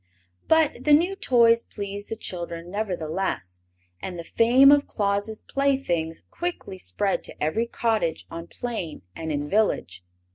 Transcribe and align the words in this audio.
But 0.47 0.83
the 0.85 0.93
new 0.93 1.15
toys 1.15 1.61
pleased 1.61 2.09
the 2.09 2.15
children 2.15 2.71
nevertheless, 2.71 3.59
and 4.01 4.17
the 4.17 4.23
fame 4.23 4.71
of 4.71 4.87
Claus' 4.87 5.41
playthings 5.47 6.23
quickly 6.31 6.79
spread 6.79 7.23
to 7.25 7.37
every 7.39 7.67
cottage 7.67 8.25
on 8.31 8.47
plain 8.47 9.03
and 9.15 9.31
in 9.31 9.47
village. 9.47 10.03